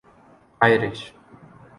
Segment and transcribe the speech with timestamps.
[0.63, 1.13] Irish